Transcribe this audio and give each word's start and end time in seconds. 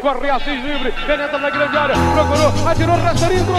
corre 0.00 0.30
Assis 0.30 0.62
livre, 0.62 0.92
penetra 1.06 1.38
na 1.38 1.50
grande 1.50 1.76
área, 1.76 1.94
procurou, 2.14 2.68
atirou, 2.68 2.96
rasteirinho, 2.96 3.44
gol! 3.44 3.58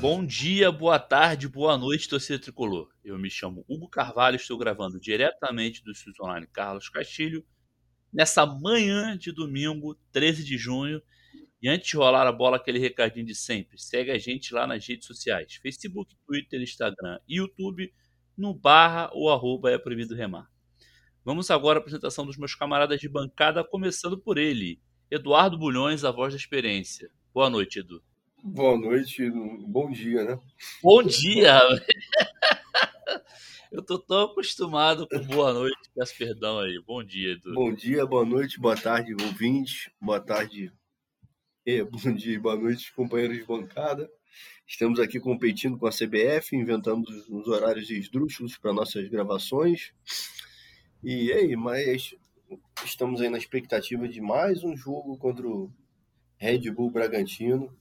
Bom 0.00 0.26
dia, 0.26 0.72
boa 0.72 0.98
tarde, 0.98 1.46
boa 1.46 1.78
noite, 1.78 2.08
torcedor 2.08 2.42
tricolor. 2.42 2.88
Eu 3.04 3.16
me 3.16 3.30
chamo 3.30 3.64
Hugo 3.68 3.88
Carvalho, 3.88 4.34
estou 4.34 4.58
gravando 4.58 4.98
diretamente 4.98 5.82
do 5.84 5.92
Estúdio 5.92 6.24
Online 6.24 6.46
Carlos 6.52 6.88
Castilho, 6.88 7.44
nessa 8.12 8.44
manhã 8.44 9.16
de 9.16 9.30
domingo, 9.30 9.96
13 10.10 10.44
de 10.44 10.58
junho. 10.58 11.00
E 11.62 11.68
antes 11.68 11.88
de 11.88 11.96
rolar 11.96 12.26
a 12.26 12.32
bola, 12.32 12.56
aquele 12.56 12.80
recadinho 12.80 13.24
de 13.24 13.36
sempre: 13.36 13.80
segue 13.80 14.10
a 14.10 14.18
gente 14.18 14.52
lá 14.52 14.66
nas 14.66 14.84
redes 14.84 15.06
sociais: 15.06 15.54
Facebook, 15.62 16.16
Twitter, 16.26 16.60
Instagram 16.60 17.20
e 17.28 17.36
YouTube, 17.36 17.92
no 18.36 18.52
barra 18.52 19.08
ou 19.12 19.30
arroba 19.30 19.70
é 19.70 19.78
proibido 19.78 20.16
remar. 20.16 20.50
Vamos 21.24 21.52
agora 21.52 21.78
à 21.78 21.80
apresentação 21.80 22.26
dos 22.26 22.36
meus 22.36 22.56
camaradas 22.56 23.00
de 23.00 23.08
bancada, 23.08 23.62
começando 23.62 24.18
por 24.18 24.38
ele, 24.38 24.80
Eduardo 25.08 25.56
Bulhões, 25.56 26.04
a 26.04 26.10
voz 26.10 26.34
da 26.34 26.36
experiência. 26.36 27.08
Boa 27.32 27.48
noite, 27.48 27.78
Edu. 27.78 28.02
Boa 28.42 28.76
noite, 28.76 29.30
bom 29.68 29.88
dia, 29.88 30.24
né? 30.24 30.40
Bom 30.82 31.00
dia! 31.00 31.60
Eu 33.70 33.82
tô 33.82 33.98
tão 34.00 34.24
acostumado 34.24 35.06
com 35.08 35.20
boa 35.26 35.52
noite, 35.52 35.78
peço 35.94 36.18
perdão 36.18 36.58
aí. 36.58 36.82
Bom 36.84 37.04
dia, 37.04 37.34
Edu. 37.34 37.54
Bom 37.54 37.72
dia, 37.72 38.04
boa 38.04 38.24
noite, 38.24 38.58
boa 38.58 38.76
tarde, 38.76 39.14
ouvintes. 39.14 39.90
Boa 40.00 40.20
tarde, 40.20 40.72
e 41.64 41.82
bom 41.84 42.12
dia, 42.12 42.40
boa 42.40 42.56
noite, 42.56 42.92
companheiros 42.92 43.36
de 43.36 43.44
bancada. 43.44 44.10
Estamos 44.66 44.98
aqui 44.98 45.20
competindo 45.20 45.78
com 45.78 45.86
a 45.86 45.90
CBF, 45.90 46.56
inventamos 46.56 47.08
uns 47.28 47.46
horários 47.46 47.90
esdrúxulos 47.90 48.56
para 48.56 48.72
nossas 48.72 49.08
gravações. 49.08 49.92
E 51.02 51.32
aí, 51.32 51.54
mas 51.56 52.14
estamos 52.84 53.20
aí 53.20 53.28
na 53.28 53.38
expectativa 53.38 54.08
de 54.08 54.20
mais 54.20 54.64
um 54.64 54.76
jogo 54.76 55.16
contra 55.18 55.46
o 55.46 55.72
Red 56.36 56.70
Bull 56.70 56.90
Bragantino 56.90 57.76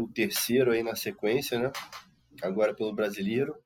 o 0.00 0.08
terceiro 0.08 0.72
aí 0.72 0.82
na 0.82 0.96
sequência, 0.96 1.58
né? 1.58 1.72
Agora 2.42 2.74
pelo 2.74 2.92
brasileiro. 2.92 3.56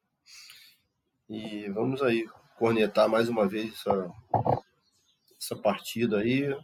E 1.28 1.68
vamos 1.70 2.02
aí 2.02 2.26
cornetar 2.58 3.08
mais 3.08 3.28
uma 3.28 3.46
vez 3.46 3.72
essa, 3.72 4.10
essa 5.40 5.56
partida 5.56 6.18
aí, 6.18 6.54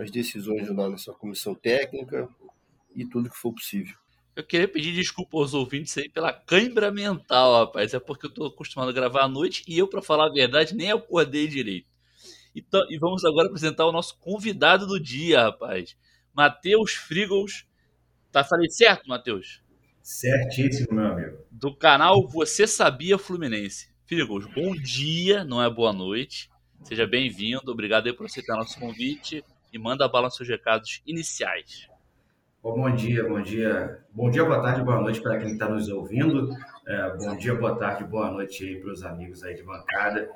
as 0.00 0.10
decisões 0.10 0.66
da 0.68 0.88
nossa 0.88 1.12
comissão 1.12 1.54
técnica 1.54 2.28
e 2.94 3.04
tudo 3.04 3.28
que 3.28 3.36
for 3.36 3.52
possível. 3.52 3.94
Eu 4.34 4.44
queria 4.44 4.66
pedir 4.66 4.94
desculpa 4.94 5.36
aos 5.36 5.52
ouvintes 5.52 5.96
aí 5.98 6.08
pela 6.08 6.32
cãibra 6.32 6.90
mental, 6.90 7.66
rapaz. 7.66 7.92
É 7.92 8.00
porque 8.00 8.26
eu 8.26 8.30
tô 8.30 8.46
acostumado 8.46 8.88
a 8.88 8.92
gravar 8.92 9.24
à 9.24 9.28
noite 9.28 9.62
e 9.68 9.76
eu, 9.76 9.86
para 9.86 10.00
falar 10.00 10.28
a 10.28 10.32
verdade, 10.32 10.74
nem 10.74 10.90
acordei 10.90 11.46
direito. 11.46 11.86
Então, 12.54 12.80
e 12.90 12.98
vamos 12.98 13.24
agora 13.24 13.48
apresentar 13.48 13.86
o 13.86 13.92
nosso 13.92 14.18
convidado 14.18 14.86
do 14.86 14.98
dia, 14.98 15.42
rapaz. 15.42 15.96
Matheus 16.34 16.92
Frigos, 16.92 17.66
Tá, 18.32 18.44
falei 18.44 18.70
certo, 18.70 19.08
Matheus? 19.08 19.60
Certíssimo, 20.00 20.94
meu 20.94 21.06
amigo. 21.06 21.38
Do 21.50 21.74
canal 21.74 22.26
Você 22.28 22.64
Sabia 22.64 23.18
Fluminense. 23.18 23.90
Filhos, 24.06 24.46
bom 24.54 24.72
dia, 24.74 25.44
não 25.44 25.60
é 25.60 25.68
boa 25.68 25.92
noite. 25.92 26.48
Seja 26.84 27.08
bem-vindo, 27.08 27.70
obrigado 27.70 28.06
aí 28.06 28.12
por 28.12 28.26
aceitar 28.26 28.56
nosso 28.56 28.78
convite 28.78 29.44
e 29.72 29.78
manda 29.78 30.08
bala 30.08 30.30
seus 30.30 30.48
recados 30.48 31.02
iniciais. 31.06 31.88
Bom 32.62 32.94
dia, 32.94 33.26
bom 33.26 33.40
dia. 33.40 34.00
Bom 34.12 34.30
dia, 34.30 34.44
boa 34.44 34.60
tarde, 34.60 34.82
boa 34.82 35.00
noite 35.00 35.20
para 35.22 35.38
quem 35.38 35.52
está 35.52 35.66
nos 35.66 35.88
ouvindo. 35.88 36.50
É, 36.86 37.16
bom 37.16 37.34
dia, 37.34 37.54
boa 37.54 37.74
tarde, 37.74 38.04
boa 38.04 38.30
noite 38.30 38.64
aí 38.64 38.76
para 38.76 38.92
os 38.92 39.02
amigos 39.02 39.42
aí 39.42 39.54
de 39.54 39.62
bancada. 39.62 40.30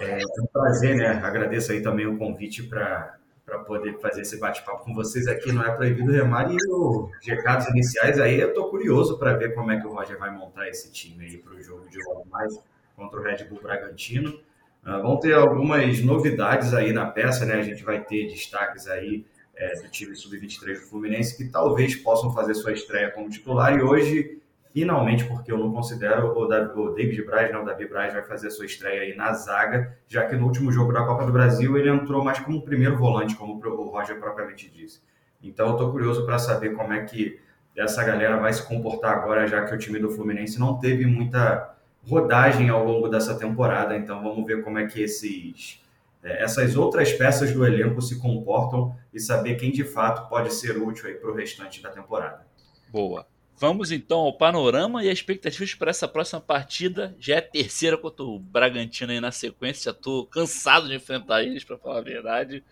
É, 0.00 0.22
é 0.22 0.42
um 0.42 0.46
prazer, 0.46 0.96
né? 0.96 1.08
Agradeço 1.22 1.72
aí 1.72 1.82
também 1.82 2.06
o 2.06 2.16
convite 2.16 2.62
para 2.62 3.18
poder 3.66 3.98
fazer 4.00 4.22
esse 4.22 4.38
bate-papo 4.38 4.84
com 4.84 4.94
vocês 4.94 5.26
aqui 5.26 5.52
não 5.52 5.62
é 5.62 5.70
proibido 5.74 6.12
remar 6.12 6.50
e 6.50 6.56
os 6.70 7.10
recados 7.26 7.66
iniciais 7.68 8.18
aí 8.20 8.40
eu 8.40 8.54
tô 8.54 8.70
curioso 8.70 9.18
para 9.18 9.34
ver 9.34 9.54
como 9.54 9.72
é 9.72 9.80
que 9.80 9.86
o 9.86 9.92
Roger 9.92 10.18
vai 10.18 10.30
montar 10.30 10.68
esse 10.68 10.92
time 10.92 11.24
aí 11.24 11.36
para 11.36 11.54
o 11.54 11.62
jogo 11.62 11.88
de 11.90 11.98
logo 12.04 12.26
mais 12.30 12.58
contra 12.96 13.18
o 13.18 13.22
Red 13.22 13.44
Bull 13.44 13.60
Bragantino. 13.60 14.40
Uh, 14.84 15.02
vão 15.02 15.18
ter 15.18 15.34
algumas 15.34 16.00
novidades 16.00 16.72
aí 16.72 16.92
na 16.92 17.06
peça, 17.06 17.44
né? 17.44 17.54
A 17.54 17.62
gente 17.62 17.84
vai 17.84 18.02
ter 18.02 18.28
destaques 18.28 18.86
aí 18.88 19.26
é, 19.54 19.74
do 19.82 19.88
time 19.88 20.16
sub-23 20.16 20.80
do 20.80 20.86
Fluminense 20.86 21.36
que 21.36 21.44
talvez 21.50 21.94
possam 21.94 22.32
fazer 22.32 22.54
sua 22.54 22.72
estreia 22.72 23.10
como 23.10 23.28
titular 23.28 23.76
e 23.76 23.82
hoje 23.82 24.40
finalmente, 24.72 25.24
porque 25.24 25.50
eu 25.50 25.58
não 25.58 25.72
considero 25.72 26.28
o, 26.38 26.46
David 26.94 27.22
Braz, 27.24 27.52
não, 27.52 27.62
o 27.62 27.64
David 27.64 27.88
Braz 27.88 28.12
vai 28.12 28.22
fazer 28.22 28.50
sua 28.50 28.64
estreia 28.64 29.02
aí 29.02 29.16
na 29.16 29.32
zaga, 29.32 29.96
já 30.06 30.26
que 30.26 30.36
no 30.36 30.46
último 30.46 30.70
jogo 30.72 30.92
da 30.92 31.04
Copa 31.04 31.26
do 31.26 31.32
Brasil 31.32 31.76
ele 31.76 31.90
entrou 31.90 32.24
mais 32.24 32.38
como 32.38 32.62
primeiro 32.62 32.96
volante, 32.96 33.36
como 33.36 33.54
o 33.54 33.88
Roger 33.90 34.18
propriamente 34.18 34.70
disse. 34.70 35.00
Então 35.42 35.68
eu 35.68 35.72
estou 35.72 35.90
curioso 35.90 36.24
para 36.24 36.38
saber 36.38 36.74
como 36.74 36.92
é 36.92 37.04
que 37.04 37.40
essa 37.76 38.04
galera 38.04 38.36
vai 38.36 38.52
se 38.52 38.62
comportar 38.62 39.12
agora, 39.12 39.46
já 39.46 39.64
que 39.64 39.74
o 39.74 39.78
time 39.78 39.98
do 39.98 40.10
Fluminense 40.10 40.58
não 40.58 40.78
teve 40.78 41.06
muita 41.06 41.76
rodagem 42.06 42.68
ao 42.68 42.84
longo 42.84 43.08
dessa 43.08 43.38
temporada. 43.38 43.96
Então 43.96 44.22
vamos 44.22 44.46
ver 44.46 44.62
como 44.62 44.78
é 44.78 44.86
que 44.86 45.02
esses 45.02 45.80
é, 46.22 46.42
essas 46.42 46.76
outras 46.76 47.12
peças 47.12 47.52
do 47.52 47.64
elenco 47.64 48.00
se 48.00 48.18
comportam 48.20 48.94
e 49.12 49.18
saber 49.18 49.56
quem 49.56 49.70
de 49.70 49.84
fato 49.84 50.28
pode 50.28 50.52
ser 50.52 50.76
útil 50.76 51.14
para 51.18 51.30
o 51.30 51.34
restante 51.34 51.82
da 51.82 51.90
temporada. 51.90 52.46
Boa. 52.90 53.26
Vamos 53.56 53.92
então 53.92 54.20
ao 54.20 54.38
panorama 54.38 55.04
e 55.04 55.12
expectativas 55.12 55.74
para 55.74 55.90
essa 55.90 56.08
próxima 56.08 56.40
partida. 56.40 57.14
Já 57.18 57.34
é 57.34 57.38
a 57.38 57.42
terceira 57.42 57.96
contra 57.96 58.24
o 58.24 58.38
Bragantino 58.38 59.12
aí 59.12 59.20
na 59.20 59.30
sequência. 59.30 59.90
Estou 59.90 60.26
cansado 60.26 60.88
de 60.88 60.94
enfrentar 60.94 61.42
eles, 61.42 61.62
para 61.62 61.76
falar 61.76 61.98
a 61.98 62.02
verdade. 62.02 62.64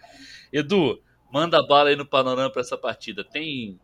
Edu, 0.51 0.99
manda 1.31 1.63
bala 1.67 1.91
aí 1.91 1.97
no 1.97 2.07
panorama 2.07 2.51
para 2.51 2.63
essa 2.63 2.77
partida. 2.77 3.23
Tem 3.23 3.79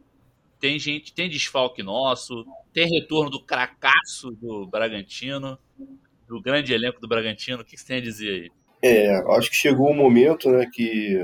tem 0.65 0.79
gente, 0.79 1.13
tem 1.13 1.29
desfalque 1.29 1.83
nosso, 1.83 2.43
tem 2.73 2.89
retorno 2.89 3.29
do 3.29 3.45
cracaço 3.45 4.31
do 4.31 4.67
Bragantino, 4.67 5.59
do 6.27 6.41
grande 6.41 6.73
elenco 6.73 6.99
do 6.99 7.07
Bragantino. 7.07 7.61
O 7.61 7.65
que 7.67 7.77
você 7.77 7.87
tem 7.87 7.99
a 7.99 8.01
dizer 8.01 8.31
aí? 8.31 8.51
É, 8.83 9.15
acho 9.37 9.51
que 9.51 9.57
chegou 9.57 9.91
o 9.91 9.95
momento, 9.95 10.49
né, 10.49 10.65
que 10.73 11.23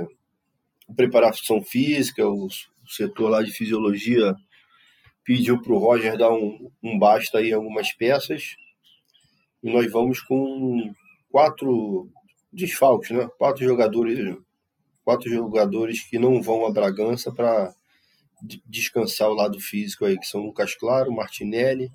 a 0.87 0.93
preparação 0.93 1.63
física, 1.63 2.29
o 2.29 2.49
setor 2.87 3.31
lá 3.31 3.43
de 3.43 3.51
fisiologia 3.51 4.35
pediu 5.25 5.59
para 5.63 5.73
o 5.73 5.79
Roger 5.79 6.19
dar 6.19 6.31
um, 6.31 6.71
um 6.83 6.99
basta 6.99 7.39
aí 7.39 7.51
algumas 7.51 7.95
peças 7.95 8.57
e 9.63 9.73
nós 9.73 9.91
vamos 9.91 10.21
com 10.21 10.93
quatro 11.31 12.11
desfalques, 12.53 13.11
né? 13.11 13.27
Quatro 13.39 13.65
jogadores, 13.65 14.37
quatro 15.03 15.31
jogadores 15.31 16.03
que 16.03 16.19
não 16.19 16.43
vão 16.43 16.67
a 16.67 16.71
Bragança 16.71 17.33
para 17.33 17.75
descansar 18.67 19.29
o 19.29 19.35
lado 19.35 19.61
físico 19.61 20.05
aí, 20.05 20.19
que 20.19 20.27
são 20.27 20.43
Lucas 20.43 20.75
Claro, 20.75 21.13
Martinelli, 21.13 21.91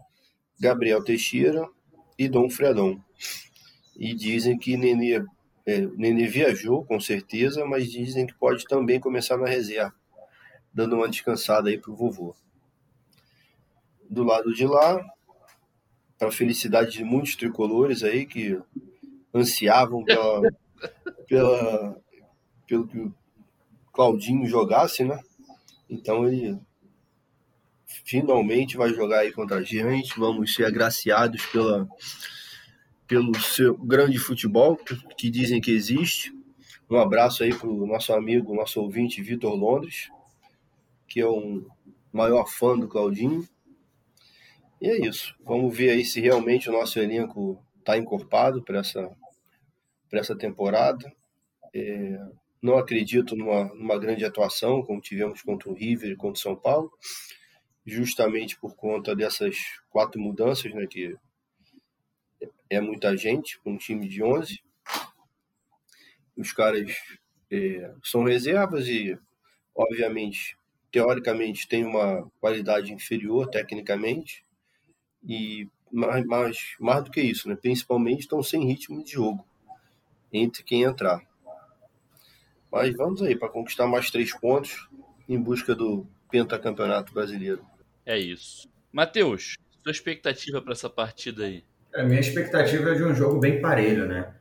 Gabriel 0.59 1.03
Teixeira 1.03 1.67
e 2.17 2.27
Dom 2.27 2.49
Fredão. 2.49 3.03
E 3.97 4.13
dizem 4.13 4.57
que 4.57 4.77
Nenê, 4.77 5.23
é, 5.65 5.81
Nenê 5.95 6.27
viajou, 6.27 6.85
com 6.85 6.99
certeza, 6.99 7.65
mas 7.65 7.91
dizem 7.91 8.27
que 8.27 8.33
pode 8.33 8.65
também 8.65 8.99
começar 8.99 9.37
na 9.37 9.47
reserva, 9.47 9.93
dando 10.73 10.95
uma 10.95 11.09
descansada 11.09 11.69
aí 11.69 11.77
pro 11.77 11.95
vovô 11.95 12.35
do 14.09 14.23
lado 14.23 14.53
de 14.53 14.65
lá, 14.65 15.03
para 16.17 16.29
a 16.29 16.31
felicidade 16.31 16.91
de 16.91 17.03
muitos 17.03 17.35
tricolores 17.35 18.03
aí 18.03 18.25
que 18.25 18.59
ansiavam 19.33 20.03
pela, 20.03 20.41
pela, 21.27 22.01
pelo 22.67 22.87
que 22.87 22.97
o 22.97 23.13
Claudinho 23.91 24.47
jogasse, 24.47 25.03
né? 25.03 25.19
Então 25.89 26.27
ele 26.27 26.59
finalmente 28.03 28.77
vai 28.77 28.93
jogar 28.93 29.19
aí 29.19 29.31
contra 29.31 29.57
a 29.57 29.63
gente, 29.63 30.19
vamos 30.19 30.53
ser 30.53 30.65
agraciados 30.65 31.45
pela, 31.47 31.87
pelo 33.07 33.37
seu 33.39 33.77
grande 33.77 34.17
futebol 34.17 34.77
que 35.17 35.29
dizem 35.29 35.61
que 35.61 35.71
existe. 35.71 36.33
Um 36.89 36.97
abraço 36.97 37.43
aí 37.43 37.53
para 37.53 37.67
o 37.67 37.87
nosso 37.87 38.13
amigo, 38.13 38.53
nosso 38.53 38.79
ouvinte 38.81 39.21
Vitor 39.21 39.55
Londres, 39.55 40.09
que 41.07 41.19
é 41.19 41.27
um 41.27 41.65
maior 42.11 42.45
fã 42.47 42.77
do 42.77 42.87
Claudinho. 42.87 43.47
E 44.81 44.87
é 44.87 45.07
isso. 45.07 45.35
Vamos 45.43 45.75
ver 45.75 45.91
aí 45.91 46.05
se 46.05 46.19
realmente 46.19 46.69
o 46.69 46.71
nosso 46.71 46.99
elenco 46.99 47.63
está 47.79 47.97
encorpado 47.97 48.61
para 48.61 48.79
essa, 48.79 49.09
essa 50.11 50.35
temporada. 50.35 51.11
É, 51.73 52.19
não 52.65 52.77
acredito 52.77 53.35
numa, 53.35 53.65
numa 53.75 53.97
grande 53.99 54.25
atuação, 54.25 54.81
como 54.83 54.99
tivemos 54.99 55.41
contra 55.41 55.69
o 55.69 55.73
River 55.73 56.11
e 56.11 56.15
contra 56.15 56.39
o 56.39 56.41
São 56.41 56.55
Paulo, 56.55 56.91
justamente 57.85 58.57
por 58.59 58.75
conta 58.75 59.15
dessas 59.15 59.55
quatro 59.89 60.19
mudanças, 60.19 60.73
né, 60.73 60.87
que 60.87 61.15
é 62.69 62.81
muita 62.81 63.15
gente, 63.15 63.59
um 63.63 63.77
time 63.77 64.07
de 64.07 64.23
11. 64.23 64.59
Os 66.35 66.51
caras 66.51 66.91
é, 67.51 67.93
são 68.03 68.23
reservas 68.23 68.87
e, 68.87 69.17
obviamente, 69.75 70.57
teoricamente, 70.91 71.67
tem 71.67 71.85
uma 71.85 72.29
qualidade 72.39 72.91
inferior 72.91 73.47
tecnicamente, 73.47 74.43
E 75.27 75.69
mais, 75.91 76.25
mais, 76.25 76.57
mais 76.79 77.03
do 77.03 77.11
que 77.11 77.21
isso, 77.21 77.47
né? 77.49 77.55
principalmente 77.55 78.21
estão 78.21 78.43
sem 78.43 78.65
ritmo 78.65 79.03
de 79.03 79.11
jogo 79.13 79.45
entre 80.31 80.63
quem 80.63 80.83
entrar. 80.83 81.21
Mas 82.75 82.93
vamos 82.93 83.21
aí 83.21 83.37
para 83.37 83.47
conquistar 83.47 83.87
mais 83.87 84.11
três 84.11 84.37
pontos 84.37 84.89
em 85.29 85.39
busca 85.39 85.73
do 85.73 86.05
pentacampeonato 86.29 87.13
brasileiro. 87.13 87.61
É 88.05 88.19
isso. 88.19 88.67
Matheus, 88.91 89.55
sua 89.81 89.93
expectativa 89.93 90.61
para 90.61 90.73
essa 90.73 90.89
partida 90.89 91.45
aí? 91.45 91.63
A 91.95 92.03
minha 92.03 92.19
expectativa 92.19 92.89
é 92.89 92.95
de 92.95 93.03
um 93.05 93.15
jogo 93.15 93.39
bem 93.39 93.61
parelho, 93.61 94.05
né? 94.05 94.33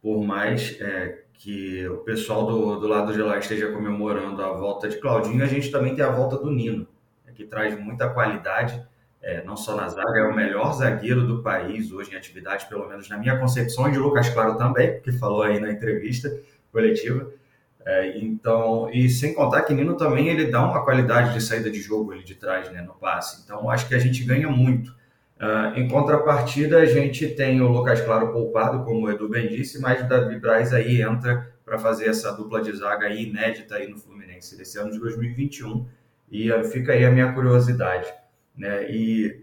Por 0.00 0.24
mais 0.24 0.80
é, 0.80 1.24
que 1.34 1.86
o 1.86 1.98
pessoal 1.98 2.46
do, 2.46 2.80
do 2.80 2.88
lado 2.88 3.12
de 3.12 3.20
lá 3.20 3.38
esteja 3.38 3.70
comemorando 3.70 4.42
a 4.42 4.54
volta 4.54 4.88
de 4.88 4.96
Claudinho, 4.96 5.44
a 5.44 5.46
gente 5.46 5.70
também 5.70 5.94
tem 5.94 6.02
a 6.02 6.10
volta 6.10 6.38
do 6.38 6.50
Nino, 6.50 6.88
né, 7.26 7.32
que 7.34 7.44
traz 7.44 7.78
muita 7.78 8.08
qualidade, 8.08 8.82
é, 9.20 9.44
não 9.44 9.54
só 9.54 9.76
na 9.76 9.86
zaga, 9.88 10.18
é 10.18 10.22
o 10.22 10.34
melhor 10.34 10.72
zagueiro 10.72 11.26
do 11.26 11.42
país 11.42 11.92
hoje 11.92 12.12
em 12.12 12.16
atividade, 12.16 12.66
pelo 12.70 12.88
menos 12.88 13.06
na 13.10 13.18
minha 13.18 13.38
concepção, 13.38 13.86
e 13.90 13.92
de 13.92 13.98
Lucas 13.98 14.30
Claro 14.30 14.56
também, 14.56 14.98
que 15.02 15.12
falou 15.12 15.42
aí 15.42 15.60
na 15.60 15.70
entrevista 15.70 16.34
coletiva. 16.72 17.30
É, 17.84 18.18
então, 18.18 18.88
e 18.92 19.08
sem 19.08 19.34
contar 19.34 19.62
que 19.62 19.74
Nino 19.74 19.96
também 19.96 20.28
ele 20.28 20.46
dá 20.46 20.64
uma 20.64 20.84
qualidade 20.84 21.34
de 21.34 21.40
saída 21.40 21.70
de 21.70 21.80
jogo 21.80 22.12
ali 22.12 22.22
de 22.22 22.34
trás, 22.34 22.70
né, 22.70 22.80
no 22.80 22.94
passe. 22.94 23.42
Então, 23.44 23.68
acho 23.68 23.88
que 23.88 23.94
a 23.94 23.98
gente 23.98 24.24
ganha 24.24 24.48
muito. 24.48 24.90
Uh, 25.40 25.76
em 25.76 25.88
contrapartida, 25.88 26.78
a 26.78 26.86
gente 26.86 27.26
tem 27.28 27.60
o 27.60 27.66
Lucas 27.66 28.00
Claro 28.00 28.32
poupado, 28.32 28.84
como 28.84 29.06
o 29.06 29.10
Edu 29.10 29.28
bem 29.28 29.48
disse, 29.48 29.80
mas 29.80 30.00
o 30.00 30.08
Davi 30.08 30.38
Braz 30.38 30.72
aí 30.72 31.02
entra 31.02 31.52
para 31.64 31.78
fazer 31.78 32.08
essa 32.08 32.30
dupla 32.30 32.62
de 32.62 32.72
zaga 32.72 33.06
aí 33.06 33.24
inédita 33.24 33.74
aí 33.74 33.88
no 33.88 33.98
Fluminense 33.98 34.56
desse 34.56 34.78
ano 34.78 34.92
de 34.92 35.00
2021. 35.00 35.84
E 36.30 36.52
uh, 36.52 36.62
fica 36.62 36.92
aí 36.92 37.04
a 37.04 37.10
minha 37.10 37.32
curiosidade, 37.32 38.06
né? 38.56 38.88
E 38.88 39.42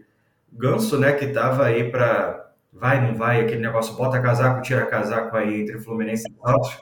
Ganso, 0.51 0.97
né, 0.97 1.13
que 1.13 1.25
estava 1.25 1.65
aí 1.65 1.91
para 1.91 2.49
vai, 2.71 3.05
não 3.05 3.15
vai, 3.15 3.41
aquele 3.41 3.61
negócio, 3.61 3.95
bota 3.95 4.21
casaco, 4.21 4.61
tira 4.61 4.85
casaco 4.85 5.35
aí 5.35 5.61
entre 5.61 5.79
Fluminense 5.79 6.23
e 6.27 6.33
Santos. 6.41 6.79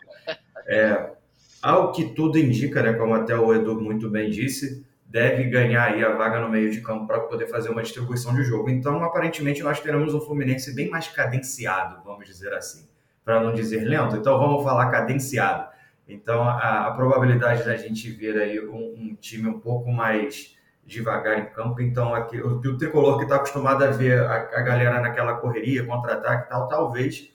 É, 0.67 1.11
ao 1.61 1.91
que 1.91 2.13
tudo 2.13 2.37
indica, 2.37 2.81
né, 2.81 2.93
como 2.93 3.13
até 3.13 3.35
o 3.35 3.53
Edu 3.53 3.79
muito 3.79 4.09
bem 4.09 4.29
disse, 4.29 4.85
deve 5.05 5.45
ganhar 5.45 5.85
aí 5.85 6.03
a 6.03 6.13
vaga 6.15 6.39
no 6.39 6.49
meio 6.49 6.69
de 6.69 6.81
campo 6.81 7.07
para 7.07 7.21
poder 7.21 7.47
fazer 7.47 7.69
uma 7.69 7.81
distribuição 7.81 8.35
de 8.35 8.43
jogo. 8.43 8.69
Então, 8.69 9.03
aparentemente, 9.03 9.63
nós 9.63 9.79
teremos 9.79 10.13
um 10.13 10.21
Fluminense 10.21 10.73
bem 10.75 10.89
mais 10.89 11.07
cadenciado, 11.07 12.03
vamos 12.03 12.25
dizer 12.25 12.53
assim, 12.53 12.87
para 13.23 13.41
não 13.41 13.53
dizer 13.53 13.83
lento. 13.85 14.15
Então, 14.17 14.37
vamos 14.37 14.63
falar 14.63 14.91
cadenciado. 14.91 15.69
Então, 16.07 16.43
a, 16.43 16.87
a 16.87 16.91
probabilidade 16.91 17.63
da 17.63 17.75
gente 17.75 18.09
ver 18.11 18.37
aí 18.39 18.59
um, 18.59 18.75
um, 18.75 19.17
time 19.19 19.47
um 19.47 19.59
pouco 19.59 19.91
mais 19.91 20.55
devagar 20.85 21.39
em 21.39 21.45
campo. 21.47 21.81
Então, 21.81 22.13
aqui, 22.13 22.39
o, 22.39 22.57
o 22.57 22.77
tricolor 22.77 23.17
que 23.17 23.23
está 23.23 23.37
acostumado 23.37 23.83
a 23.83 23.87
ver 23.87 24.19
a, 24.19 24.35
a 24.35 24.61
galera 24.61 25.01
naquela 25.01 25.35
correria, 25.35 25.85
contra-ataque 25.85 26.45
e 26.45 26.49
tal, 26.49 26.67
talvez 26.67 27.29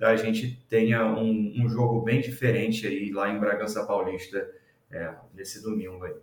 a 0.00 0.16
gente 0.16 0.64
tenha 0.68 1.04
um, 1.06 1.52
um, 1.56 1.68
jogo 1.68 2.02
bem 2.02 2.20
diferente 2.20 2.86
aí 2.86 3.10
lá 3.10 3.30
em 3.30 3.38
Bragança 3.38 3.86
Paulista 3.86 4.50
é, 4.90 5.14
nesse 5.32 5.62
domingo 5.62 6.04
aí. 6.04 6.14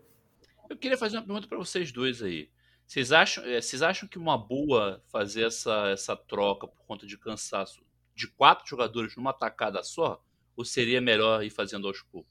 Eu 0.69 0.77
queria 0.77 0.97
fazer 0.97 1.17
uma 1.17 1.23
pergunta 1.23 1.47
para 1.47 1.57
vocês 1.57 1.91
dois 1.91 2.21
aí. 2.21 2.49
Vocês 2.85 3.11
acham, 3.11 3.43
é, 3.45 3.61
vocês 3.61 3.81
acham 3.81 4.07
que 4.07 4.17
uma 4.17 4.37
boa 4.37 5.01
fazer 5.11 5.45
essa, 5.45 5.89
essa 5.89 6.15
troca 6.15 6.67
por 6.67 6.85
conta 6.85 7.05
de 7.05 7.17
cansaço 7.17 7.81
de 8.13 8.27
quatro 8.27 8.67
jogadores 8.67 9.15
numa 9.15 9.33
tacada 9.33 9.81
só? 9.83 10.21
Ou 10.55 10.65
seria 10.65 10.99
melhor 10.99 11.43
ir 11.43 11.49
fazendo 11.49 11.87
aos 11.87 12.01
poucos? 12.01 12.29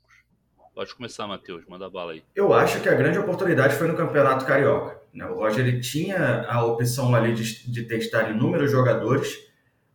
Pode 0.75 0.94
começar, 0.94 1.26
Matheus, 1.26 1.64
manda 1.66 1.90
bala 1.90 2.12
aí. 2.12 2.22
Eu 2.34 2.52
acho 2.52 2.81
que 2.81 2.88
a 2.88 2.94
grande 2.94 3.19
oportunidade 3.19 3.75
foi 3.75 3.88
no 3.88 3.96
Campeonato 3.96 4.46
Carioca. 4.46 5.00
Né? 5.12 5.26
O 5.26 5.34
Roger 5.34 5.66
ele 5.66 5.81
tinha 5.81 6.46
a 6.48 6.64
opção 6.64 7.14
ali 7.14 7.34
de, 7.34 7.70
de 7.70 7.84
testar 7.84 8.31
inúmeros 8.31 8.70
jogadores 8.70 9.50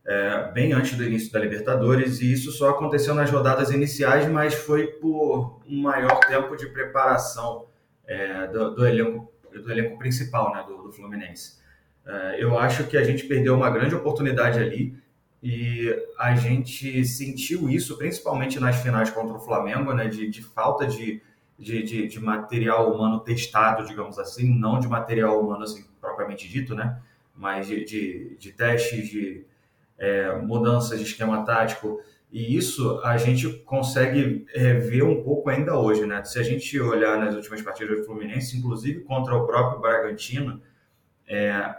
é, 0.06 0.52
bem 0.52 0.72
antes 0.72 0.96
do 0.96 1.04
início 1.04 1.31
da 1.31 1.40
Libertadores, 1.40 2.22
e 2.22 2.31
isso 2.31 2.52
só 2.52 2.69
aconteceu 2.69 3.16
nas 3.16 3.31
rodadas 3.31 3.72
iniciais, 3.72 4.30
mas 4.30 4.54
foi 4.54 4.88
por 4.88 5.60
um 5.68 5.81
maior 5.81 6.19
tempo 6.28 6.56
de 6.56 6.68
preparação 6.68 7.66
é, 8.06 8.46
do, 8.48 8.75
do, 8.75 8.86
elenco, 8.86 9.31
do 9.52 9.72
elenco 9.72 9.98
principal 9.98 10.54
né, 10.54 10.63
do, 10.68 10.84
do 10.84 10.92
Fluminense. 10.92 11.60
É, 12.06 12.44
eu 12.44 12.57
acho 12.60 12.84
que 12.86 12.98
a 12.98 13.04
gente 13.04 13.25
perdeu 13.25 13.56
uma 13.56 13.69
grande 13.72 13.96
oportunidade 13.96 14.60
ali, 14.60 14.96
e 15.42 15.96
a 16.18 16.36
gente 16.36 17.06
sentiu 17.06 17.69
isso 17.69 17.98
principalmente 17.98 18.60
nas 18.60 18.78
finais 18.78 19.10
contra 19.10 19.36
o 19.36 19.40
Flamengo, 19.40 19.94
né, 19.94 20.08
de, 20.08 20.30
de 20.30 20.44
falta 20.44 20.86
de, 20.86 21.22
de, 21.58 21.84
de, 21.84 22.08
de 22.08 22.19
material 22.19 22.94
humano 22.94 23.19
testado, 23.19 23.86
digamos 23.86 24.19
assim, 24.19 24.58
não 24.58 24.80
de 24.80 24.88
material 24.88 25.40
humano 25.40 25.63
assim, 25.63 25.86
propriamente 26.00 26.48
dito, 26.48 26.75
né, 26.75 27.00
mas 27.36 27.68
de, 27.68 27.84
de, 27.86 28.38
de 28.40 28.51
testes, 28.54 29.10
de 29.10 29.46
é, 29.97 30.36
mudanças 30.38 31.00
de 31.00 31.06
esquema 31.06 31.44
tático, 31.45 32.00
e 32.31 32.57
isso 32.57 33.00
a 33.03 33.18
gente 33.18 33.47
consegue 33.59 34.45
é, 34.53 34.74
ver 34.74 35.03
um 35.03 35.24
pouco 35.24 35.50
ainda 35.50 35.77
hoje, 35.77 36.06
né? 36.06 36.24
Se 36.25 36.38
a 36.38 36.44
gente 36.44 36.80
olhar 36.80 37.18
nas 37.18 37.33
últimas 37.36 37.62
partidas 37.62 37.97
do 37.97 38.03
Fluminense, 38.03 38.57
inclusive 38.57 39.01
contra 39.01 39.36
o 39.36 39.45
próprio 39.45 39.80
Bragantino, 39.80 40.62
é, 41.27 41.75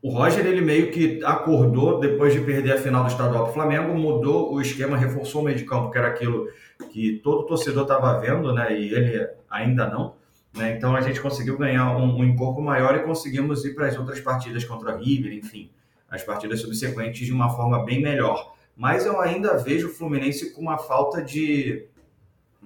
o 0.00 0.10
Roger 0.10 0.46
ele 0.46 0.60
meio 0.60 0.90
que 0.90 1.22
acordou 1.24 2.00
depois 2.00 2.32
de 2.32 2.40
perder 2.40 2.72
a 2.72 2.78
final 2.78 3.04
do 3.04 3.10
estadual 3.10 3.42
para 3.44 3.50
o 3.50 3.54
Flamengo, 3.54 3.94
mudou 3.94 4.54
o 4.54 4.60
esquema, 4.60 4.96
reforçou 4.96 5.42
o 5.42 5.44
meio 5.44 5.58
de 5.58 5.64
campo, 5.64 5.90
que 5.90 5.98
era 5.98 6.08
aquilo 6.08 6.48
que 6.90 7.20
todo 7.22 7.46
torcedor 7.46 7.82
estava 7.82 8.18
vendo, 8.20 8.54
né? 8.54 8.78
E 8.80 8.94
ele 8.94 9.28
ainda 9.50 9.86
não. 9.88 10.14
Né? 10.56 10.74
Então 10.76 10.96
a 10.96 11.00
gente 11.00 11.20
conseguiu 11.20 11.58
ganhar 11.58 11.94
um, 11.96 12.18
um 12.18 12.24
encorpo 12.24 12.62
maior 12.62 12.96
e 12.96 13.02
conseguimos 13.02 13.64
ir 13.64 13.74
para 13.74 13.88
as 13.88 13.98
outras 13.98 14.20
partidas 14.20 14.64
contra 14.64 14.92
a 14.92 14.96
River, 14.96 15.32
enfim 15.34 15.70
as 16.10 16.22
partidas 16.22 16.60
subsequentes 16.60 17.26
de 17.26 17.32
uma 17.32 17.50
forma 17.50 17.84
bem 17.84 18.00
melhor. 18.00 18.54
Mas 18.76 19.04
eu 19.04 19.20
ainda 19.20 19.56
vejo 19.56 19.88
o 19.88 19.92
Fluminense 19.92 20.52
com 20.52 20.62
uma 20.62 20.78
falta 20.78 21.20
de, 21.20 21.86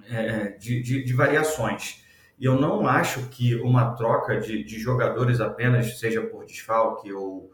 é, 0.09 0.49
de, 0.49 0.81
de, 0.81 1.03
de, 1.03 1.13
variações. 1.13 2.03
E 2.39 2.45
eu 2.45 2.59
não 2.59 2.87
acho 2.87 3.27
que 3.29 3.55
uma 3.55 3.95
troca 3.95 4.39
de, 4.39 4.63
de 4.63 4.79
jogadores 4.79 5.41
apenas, 5.41 5.99
seja 5.99 6.21
por 6.21 6.45
desfalque 6.45 7.11
ou, 7.11 7.51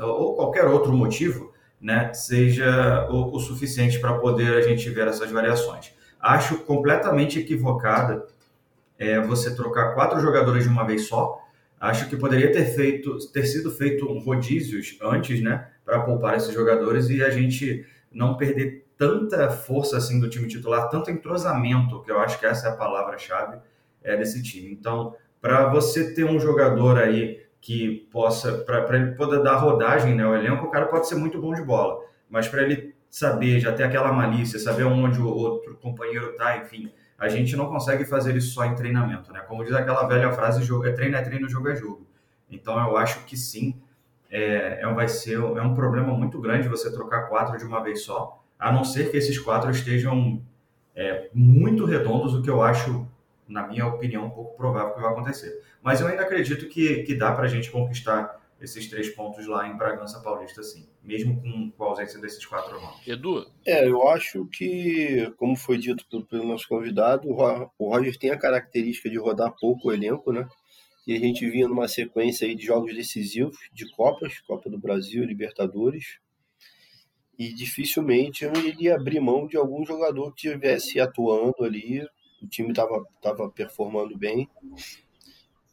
ou 0.00 0.34
qualquer 0.34 0.64
outro 0.64 0.92
motivo, 0.92 1.54
né, 1.80 2.12
seja 2.12 3.06
o, 3.10 3.36
o 3.36 3.38
suficiente 3.38 4.00
para 4.00 4.18
poder 4.18 4.56
a 4.56 4.62
gente 4.62 4.88
ver 4.90 5.06
essas 5.08 5.30
variações. 5.30 5.94
Acho 6.20 6.58
completamente 6.64 7.38
equivocada 7.38 8.26
é, 8.98 9.20
você 9.20 9.54
trocar 9.54 9.94
quatro 9.94 10.18
jogadores 10.20 10.64
de 10.64 10.68
uma 10.68 10.84
vez 10.84 11.06
só, 11.06 11.40
Acho 11.86 12.08
que 12.08 12.16
poderia 12.16 12.50
ter 12.52 12.64
feito, 12.66 13.16
ter 13.32 13.44
sido 13.46 13.70
feito 13.70 14.10
um 14.10 14.18
rodízios 14.18 14.98
antes, 15.02 15.40
né, 15.42 15.68
para 15.84 16.00
poupar 16.00 16.36
esses 16.36 16.52
jogadores 16.52 17.08
e 17.08 17.22
a 17.22 17.30
gente 17.30 17.86
não 18.12 18.36
perder 18.36 18.86
tanta 18.98 19.50
força 19.50 19.96
assim 19.96 20.18
do 20.18 20.28
time 20.28 20.48
titular, 20.48 20.88
tanto 20.88 21.10
entrosamento, 21.10 22.02
que 22.02 22.10
eu 22.10 22.18
acho 22.18 22.38
que 22.38 22.46
essa 22.46 22.68
é 22.68 22.70
a 22.70 22.76
palavra-chave 22.76 23.58
é, 24.02 24.16
desse 24.16 24.42
time. 24.42 24.72
Então, 24.72 25.14
para 25.40 25.68
você 25.68 26.14
ter 26.14 26.24
um 26.24 26.40
jogador 26.40 26.98
aí 26.98 27.44
que 27.60 28.08
possa, 28.10 28.52
para 28.58 28.96
ele 28.96 29.12
poder 29.12 29.42
dar 29.42 29.56
rodagem 29.56 30.14
né, 30.14 30.24
ao 30.24 30.34
elenco, 30.34 30.66
o 30.66 30.70
cara 30.70 30.86
pode 30.86 31.08
ser 31.08 31.16
muito 31.16 31.40
bom 31.40 31.54
de 31.54 31.62
bola, 31.62 32.00
mas 32.28 32.48
para 32.48 32.62
ele 32.62 32.94
saber, 33.10 33.60
já 33.60 33.72
ter 33.72 33.84
aquela 33.84 34.12
malícia, 34.12 34.58
saber 34.58 34.84
onde 34.84 35.20
o 35.20 35.26
outro 35.26 35.76
companheiro 35.76 36.34
tá, 36.36 36.58
enfim, 36.58 36.92
a 37.18 37.28
gente 37.28 37.56
não 37.56 37.66
consegue 37.66 38.04
fazer 38.04 38.36
isso 38.36 38.52
só 38.52 38.64
em 38.64 38.74
treinamento, 38.74 39.32
né? 39.32 39.40
Como 39.40 39.64
diz 39.64 39.72
aquela 39.72 40.06
velha 40.06 40.32
frase, 40.32 40.62
é 40.62 40.92
treino 40.92 41.16
é 41.16 41.22
treino, 41.22 41.48
jogo 41.48 41.68
é 41.68 41.76
jogo. 41.76 42.06
Então 42.50 42.78
eu 42.78 42.96
acho 42.96 43.24
que 43.24 43.36
sim, 43.36 43.74
é, 44.30 44.80
é, 44.82 44.92
vai 44.92 45.08
ser 45.08 45.34
é 45.34 45.62
um 45.62 45.74
problema 45.74 46.12
muito 46.12 46.40
grande 46.40 46.68
você 46.68 46.92
trocar 46.92 47.28
quatro 47.28 47.56
de 47.56 47.64
uma 47.64 47.82
vez 47.82 48.02
só, 48.02 48.42
a 48.58 48.70
não 48.70 48.84
ser 48.84 49.10
que 49.10 49.16
esses 49.16 49.38
quatro 49.38 49.70
estejam 49.70 50.42
é, 50.94 51.28
muito 51.32 51.84
redondos, 51.84 52.34
o 52.34 52.42
que 52.42 52.50
eu 52.50 52.62
acho, 52.62 53.06
na 53.48 53.66
minha 53.66 53.86
opinião, 53.86 54.26
um 54.26 54.30
pouco 54.30 54.56
provável 54.56 54.94
que 54.94 55.00
vai 55.00 55.10
acontecer. 55.10 55.62
Mas 55.82 56.00
eu 56.00 56.06
ainda 56.06 56.22
acredito 56.22 56.68
que, 56.68 57.02
que 57.02 57.14
dá 57.14 57.32
para 57.32 57.44
a 57.44 57.48
gente 57.48 57.70
conquistar 57.70 58.40
esses 58.60 58.88
três 58.88 59.10
pontos 59.10 59.46
lá 59.46 59.68
em 59.68 59.76
Bragança 59.76 60.20
Paulista, 60.20 60.62
sim, 60.62 60.88
mesmo 61.02 61.40
com, 61.40 61.70
com 61.70 61.84
a 61.84 61.88
ausência 61.88 62.18
desses 62.18 62.44
quatro 62.44 62.80
nomes. 62.80 63.06
Edu? 63.06 63.46
É, 63.66 63.86
eu 63.86 64.08
acho 64.08 64.46
que, 64.46 65.30
como 65.36 65.56
foi 65.56 65.76
dito 65.78 66.06
pelo, 66.08 66.24
pelo 66.24 66.46
nosso 66.46 66.66
convidado, 66.66 67.28
o 67.28 67.88
Roger 67.90 68.16
tem 68.18 68.30
a 68.30 68.38
característica 68.38 69.10
de 69.10 69.18
rodar 69.18 69.54
pouco 69.60 69.88
o 69.88 69.92
elenco, 69.92 70.32
né? 70.32 70.48
E 71.06 71.14
a 71.14 71.18
gente 71.18 71.48
vinha 71.48 71.68
numa 71.68 71.86
sequência 71.86 72.48
aí 72.48 72.54
de 72.54 72.64
jogos 72.64 72.94
decisivos, 72.94 73.56
de 73.72 73.88
Copas, 73.90 74.40
Copa 74.40 74.68
do 74.68 74.78
Brasil, 74.78 75.24
Libertadores, 75.24 76.18
e 77.38 77.52
dificilmente 77.52 78.44
ele 78.44 78.74
ia 78.80 78.96
abrir 78.96 79.20
mão 79.20 79.46
de 79.46 79.56
algum 79.56 79.84
jogador 79.84 80.32
que 80.32 80.48
estivesse 80.48 80.98
atuando 80.98 81.62
ali, 81.62 82.02
o 82.42 82.48
time 82.48 82.70
estava 82.70 83.04
tava 83.20 83.50
performando 83.50 84.16
bem, 84.16 84.48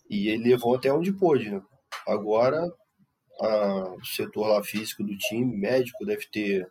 e 0.10 0.28
ele 0.28 0.50
levou 0.50 0.76
até 0.76 0.94
onde 0.94 1.12
pôde, 1.14 1.50
né? 1.50 1.62
Agora, 2.08 2.72
a, 3.40 3.94
o 3.94 4.06
setor 4.06 4.48
lá 4.48 4.64
físico 4.64 5.04
do 5.04 5.18
time, 5.18 5.58
médico, 5.58 6.06
deve 6.06 6.26
ter 6.28 6.70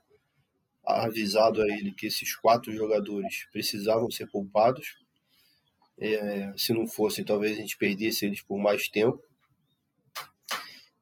avisado 0.85 1.63
a 1.63 1.67
ele 1.67 1.93
que 1.93 2.07
esses 2.07 2.35
quatro 2.35 2.73
jogadores 2.75 3.47
precisavam 3.53 4.11
ser 4.11 4.27
poupados. 4.27 4.97
É, 5.99 6.53
se 6.57 6.73
não 6.73 6.87
fossem, 6.87 7.25
talvez 7.25 7.57
a 7.57 7.61
gente 7.61 7.77
perdesse 7.77 8.27
eles 8.27 8.41
por 8.41 8.59
mais 8.59 8.89
tempo. 8.89 9.23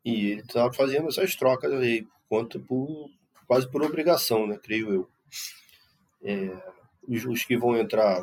E 0.04 0.30
ele 0.30 0.40
está 0.40 0.72
fazendo 0.72 1.08
essas 1.08 1.34
trocas 1.34 1.72
aí, 1.72 2.06
quanto 2.28 2.60
por, 2.60 3.10
quase 3.46 3.70
por 3.70 3.82
obrigação, 3.82 4.46
né? 4.46 4.58
Creio 4.62 4.92
eu. 4.92 5.10
É, 6.22 6.62
os, 7.08 7.24
os 7.24 7.44
que 7.44 7.56
vão 7.56 7.76
entrar 7.76 8.22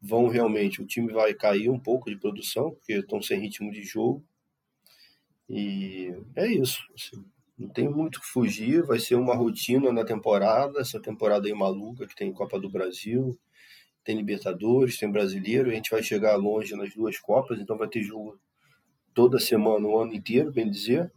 vão 0.00 0.28
realmente, 0.28 0.82
o 0.82 0.86
time 0.86 1.10
vai 1.10 1.32
cair 1.32 1.70
um 1.70 1.78
pouco 1.78 2.10
de 2.10 2.16
produção, 2.16 2.72
porque 2.72 2.92
estão 2.92 3.22
sem 3.22 3.40
ritmo 3.40 3.72
de 3.72 3.82
jogo. 3.82 4.22
E 5.48 6.14
é 6.36 6.46
isso. 6.46 6.78
Assim, 6.94 7.24
não 7.56 7.68
tem 7.68 7.88
muito 7.88 8.20
que 8.20 8.26
fugir, 8.26 8.84
vai 8.84 8.98
ser 8.98 9.14
uma 9.14 9.34
rotina 9.34 9.92
na 9.92 10.04
temporada, 10.04 10.80
essa 10.80 11.00
temporada 11.00 11.46
aí 11.46 11.54
maluca 11.54 12.06
que 12.06 12.14
tem 12.14 12.32
Copa 12.32 12.58
do 12.58 12.68
Brasil, 12.68 13.38
tem 14.02 14.16
Libertadores, 14.16 14.98
tem 14.98 15.10
Brasileiro, 15.10 15.70
a 15.70 15.74
gente 15.74 15.90
vai 15.90 16.02
chegar 16.02 16.36
longe 16.36 16.74
nas 16.74 16.92
duas 16.94 17.18
Copas, 17.18 17.60
então 17.60 17.78
vai 17.78 17.88
ter 17.88 18.02
jogo 18.02 18.38
toda 19.14 19.38
semana, 19.38 19.86
o 19.86 19.98
ano 19.98 20.12
inteiro, 20.12 20.52
bem 20.52 20.68
dizer. 20.68 21.12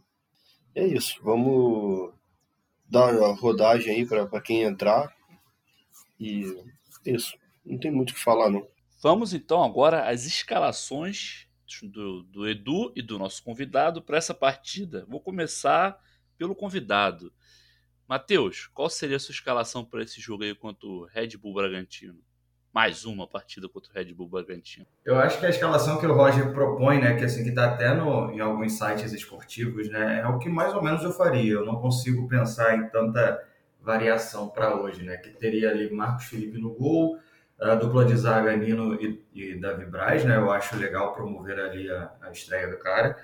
É 0.74 0.86
isso, 0.86 1.20
vamos 1.22 2.14
dar 2.88 3.12
a 3.12 3.32
rodagem 3.34 3.92
aí 3.92 4.06
para 4.06 4.40
quem 4.40 4.62
entrar. 4.62 5.12
E 6.20 6.44
é 7.04 7.10
isso, 7.10 7.36
não 7.66 7.78
tem 7.78 7.90
muito 7.90 8.10
o 8.10 8.14
que 8.14 8.20
falar 8.20 8.48
não. 8.48 8.66
Vamos 9.02 9.34
então 9.34 9.62
agora 9.62 10.08
às 10.08 10.24
escalações 10.24 11.47
do, 11.82 12.22
do 12.22 12.48
Edu 12.48 12.92
e 12.94 13.02
do 13.02 13.18
nosso 13.18 13.42
convidado 13.42 14.02
para 14.02 14.16
essa 14.16 14.34
partida. 14.34 15.04
Vou 15.08 15.20
começar 15.20 15.98
pelo 16.36 16.54
convidado. 16.54 17.32
Matheus, 18.08 18.66
qual 18.72 18.88
seria 18.88 19.16
a 19.16 19.20
sua 19.20 19.32
escalação 19.32 19.84
para 19.84 20.02
esse 20.02 20.20
jogo 20.20 20.42
aí 20.42 20.54
contra 20.54 20.88
o 20.88 21.04
Red 21.04 21.36
Bull 21.36 21.52
Bragantino? 21.52 22.18
Mais 22.72 23.04
uma 23.04 23.26
partida 23.26 23.68
contra 23.68 23.90
o 23.90 23.94
Red 23.94 24.14
Bull 24.14 24.28
Bragantino. 24.28 24.86
Eu 25.04 25.18
acho 25.18 25.38
que 25.38 25.44
a 25.44 25.50
escalação 25.50 25.98
que 25.98 26.06
o 26.06 26.14
Roger 26.14 26.52
propõe, 26.52 27.00
né, 27.00 27.16
que 27.16 27.24
assim 27.24 27.42
que 27.42 27.50
está 27.50 27.66
até 27.66 27.92
no, 27.92 28.30
em 28.30 28.40
alguns 28.40 28.78
sites 28.78 29.12
esportivos, 29.12 29.90
né, 29.90 30.20
é 30.20 30.26
o 30.26 30.38
que 30.38 30.48
mais 30.48 30.72
ou 30.74 30.82
menos 30.82 31.02
eu 31.02 31.12
faria. 31.12 31.52
Eu 31.52 31.66
não 31.66 31.80
consigo 31.80 32.28
pensar 32.28 32.78
em 32.78 32.88
tanta 32.88 33.44
variação 33.80 34.48
para 34.48 34.80
hoje, 34.80 35.02
né, 35.02 35.16
que 35.16 35.30
teria 35.30 35.70
ali 35.70 35.90
Marcos 35.90 36.26
Felipe 36.26 36.58
no 36.58 36.74
gol, 36.74 37.18
a 37.60 37.74
dupla 37.74 38.04
de 38.04 38.16
zaga 38.16 38.56
Nino 38.56 38.94
e, 38.94 39.20
e 39.34 39.54
Davi 39.54 39.84
Braz, 39.84 40.24
né? 40.24 40.36
Eu 40.36 40.50
acho 40.50 40.76
legal 40.76 41.12
promover 41.12 41.58
ali 41.58 41.90
a, 41.90 42.10
a 42.22 42.30
estreia 42.30 42.68
do 42.68 42.78
cara. 42.78 43.16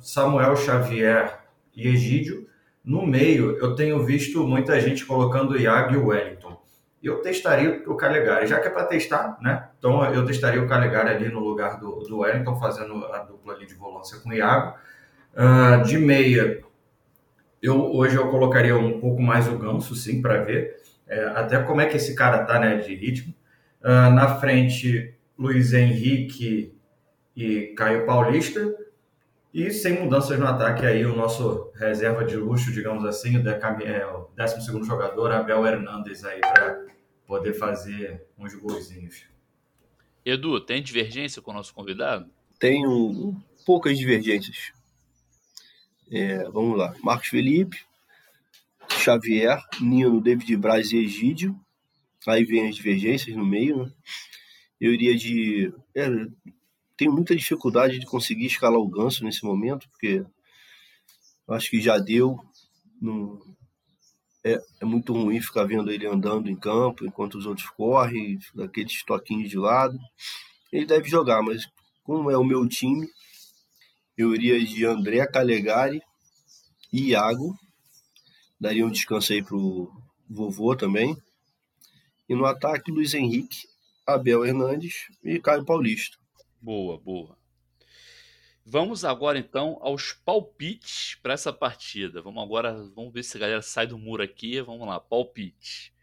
Samuel 0.00 0.56
Xavier 0.56 1.38
e 1.74 1.88
Egídio. 1.88 2.46
No 2.84 3.06
meio, 3.06 3.56
eu 3.58 3.74
tenho 3.74 4.04
visto 4.04 4.46
muita 4.46 4.80
gente 4.80 5.04
colocando 5.04 5.58
Iago 5.58 5.94
e 5.94 5.96
Wellington. 5.96 6.60
Eu 7.02 7.20
testaria 7.20 7.82
o 7.86 7.94
Calegari, 7.94 8.46
já 8.46 8.60
que 8.60 8.68
é 8.68 8.70
para 8.70 8.84
testar, 8.84 9.38
né? 9.40 9.68
Então 9.78 10.04
eu 10.12 10.24
testaria 10.24 10.62
o 10.62 10.68
Calegari 10.68 11.10
ali 11.10 11.28
no 11.28 11.40
lugar 11.40 11.78
do, 11.78 12.00
do 12.00 12.18
Wellington, 12.18 12.56
fazendo 12.56 13.04
a 13.06 13.18
dupla 13.18 13.54
ali 13.54 13.66
de 13.66 13.74
volância 13.74 14.18
com 14.18 14.30
o 14.30 14.32
Iago. 14.32 14.76
Uh, 15.34 15.84
de 15.84 15.98
meia, 15.98 16.62
eu, 17.62 17.94
hoje 17.94 18.16
eu 18.16 18.28
colocaria 18.28 18.76
um 18.76 19.00
pouco 19.00 19.20
mais 19.20 19.48
o 19.48 19.58
Ganso, 19.58 19.94
sim, 19.94 20.22
para 20.22 20.42
ver 20.42 20.76
é, 21.06 21.24
até 21.26 21.62
como 21.62 21.80
é 21.80 21.86
que 21.86 21.96
esse 21.96 22.14
cara 22.14 22.44
tá, 22.44 22.58
né, 22.58 22.76
de 22.76 22.94
ritmo. 22.94 23.32
Uh, 23.82 24.10
na 24.14 24.36
frente, 24.40 25.14
Luiz 25.38 25.72
Henrique 25.72 26.74
e 27.36 27.74
Caio 27.76 28.06
Paulista. 28.06 28.74
E 29.52 29.70
sem 29.70 30.02
mudanças 30.02 30.38
no 30.38 30.46
ataque 30.46 30.84
aí, 30.84 31.06
o 31.06 31.16
nosso 31.16 31.70
reserva 31.74 32.24
de 32.24 32.36
luxo, 32.36 32.72
digamos 32.72 33.04
assim, 33.06 33.38
o, 33.38 33.48
é, 33.48 34.06
o 34.06 34.28
12 34.36 34.84
jogador, 34.84 35.32
Abel 35.32 35.66
Hernandes 35.66 36.24
aí, 36.24 36.40
para 36.40 36.84
poder 37.26 37.54
fazer 37.54 38.26
uns 38.38 38.54
golzinhos. 38.54 39.24
Edu, 40.24 40.60
tem 40.60 40.82
divergência 40.82 41.40
com 41.40 41.52
o 41.52 41.54
nosso 41.54 41.72
convidado? 41.72 42.28
Tenho 42.58 43.34
poucas 43.64 43.96
divergências. 43.96 44.72
É, 46.10 46.44
vamos 46.50 46.76
lá. 46.76 46.94
Marcos 47.02 47.28
Felipe, 47.28 47.78
Xavier, 48.90 49.62
Nino, 49.80 50.20
David 50.20 50.56
Braz 50.56 50.92
e 50.92 50.98
Egídio. 50.98 51.58
Aí 52.26 52.44
vem 52.44 52.68
as 52.68 52.76
divergências 52.76 53.36
no 53.36 53.46
meio, 53.46 53.84
né? 53.84 53.92
Eu 54.80 54.92
iria 54.92 55.16
de. 55.16 55.72
É, 55.94 56.08
tenho 56.96 57.12
muita 57.12 57.34
dificuldade 57.36 57.98
de 57.98 58.06
conseguir 58.06 58.46
escalar 58.46 58.78
o 58.78 58.88
ganso 58.88 59.24
nesse 59.24 59.44
momento, 59.44 59.88
porque 59.90 60.24
acho 61.48 61.70
que 61.70 61.80
já 61.80 61.98
deu. 61.98 62.38
É, 64.44 64.58
é 64.80 64.84
muito 64.84 65.12
ruim 65.12 65.40
ficar 65.40 65.64
vendo 65.64 65.90
ele 65.90 66.06
andando 66.06 66.48
em 66.48 66.56
campo 66.56 67.04
enquanto 67.04 67.36
os 67.36 67.46
outros 67.46 67.68
correm, 67.70 68.38
daqueles 68.54 69.02
toquinhos 69.04 69.50
de 69.50 69.58
lado. 69.58 69.98
Ele 70.72 70.86
deve 70.86 71.08
jogar, 71.08 71.42
mas 71.42 71.66
como 72.04 72.30
é 72.30 72.36
o 72.36 72.44
meu 72.44 72.66
time, 72.68 73.08
eu 74.16 74.34
iria 74.34 74.64
de 74.64 74.84
André 74.84 75.26
Calegari 75.26 76.00
e 76.92 77.10
Iago 77.10 77.56
daria 78.58 78.86
um 78.86 78.90
descanso 78.90 79.32
aí 79.32 79.42
pro 79.42 79.90
vovô 80.28 80.74
também. 80.74 81.16
E 82.28 82.34
no 82.34 82.44
ataque, 82.44 82.90
Luiz 82.90 83.14
Henrique, 83.14 83.68
Abel 84.06 84.44
Hernandes 84.44 85.08
e 85.22 85.38
Caio 85.38 85.64
Paulista. 85.64 86.18
Boa, 86.60 86.98
boa. 86.98 87.36
Vamos 88.64 89.04
agora 89.04 89.38
então 89.38 89.78
aos 89.80 90.12
palpites 90.12 91.16
para 91.22 91.34
essa 91.34 91.52
partida. 91.52 92.20
Vamos 92.20 92.42
agora, 92.42 92.72
vamos 92.96 93.12
ver 93.12 93.22
se 93.22 93.36
a 93.36 93.40
galera 93.40 93.62
sai 93.62 93.86
do 93.86 93.96
muro 93.96 94.24
aqui. 94.24 94.60
Vamos 94.60 94.86
lá, 94.88 94.98
palpite. 94.98 95.94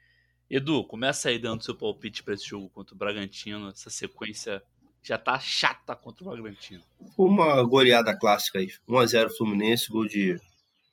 Edu, 0.49 0.85
começa 0.85 1.27
aí 1.27 1.37
dando 1.37 1.63
seu 1.63 1.75
palpite 1.75 2.23
para 2.23 2.35
esse 2.35 2.47
jogo 2.47 2.69
contra 2.69 2.95
o 2.95 2.97
Bragantino. 2.97 3.67
Essa 3.67 3.89
sequência 3.89 4.63
já 5.01 5.17
tá 5.17 5.37
chata 5.39 5.93
contra 5.93 6.23
o 6.23 6.31
Bragantino. 6.31 6.81
Uma 7.17 7.61
goleada 7.63 8.17
clássica 8.17 8.59
aí. 8.59 8.69
1x0 8.87 9.35
Fluminense, 9.35 9.89
gol 9.89 10.07
de 10.07 10.39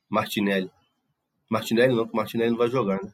Martinelli. 0.08 0.70
Martinelli 1.48 1.94
não, 1.94 2.04
porque 2.04 2.16
o 2.16 2.16
Martinelli 2.16 2.50
não 2.50 2.58
vai 2.58 2.68
jogar, 2.68 3.00
né? 3.00 3.12